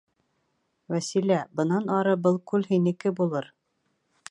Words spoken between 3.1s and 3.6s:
булыр...